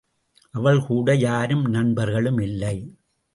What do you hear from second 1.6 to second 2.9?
நண்பர்களும் இல்லை.